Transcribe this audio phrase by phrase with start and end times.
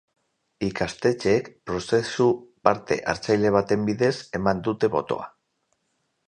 [0.67, 2.27] Ikastetxeek prozesu
[2.69, 5.29] parte-hartzaile baten bidez eman dute botoa.